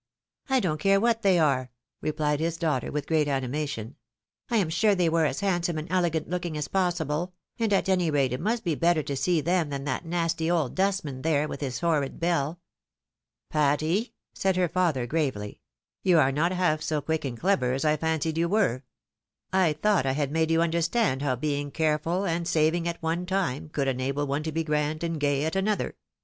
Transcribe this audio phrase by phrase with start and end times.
[0.49, 1.69] I don't care what they were,"
[2.01, 3.97] replied his daughter, with great animation;
[4.49, 8.09] "I am sure they were as handsome and elegant looking as possible; and at any
[8.09, 11.61] rate it must be better to see them than that nasty old dustman there, with
[11.61, 12.59] his horrid bell."
[13.51, 15.61] "Patty!" said her father, gravely,
[16.01, 18.81] "you are not half so quick and clever as I fancied you were.
[19.53, 23.69] I thought I had made you understand how being careful and saving at one time,
[23.69, 25.61] could enable one to be grand and gay at another.
[25.61, 25.97] 206 THE WIDOW MARRIED.